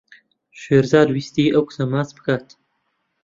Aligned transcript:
شێرزاد 0.61 1.07
ویستی 1.15 1.53
ئەو 1.53 1.63
کچە 1.67 1.83
ماچ 1.91 2.09
بکات. 2.17 2.47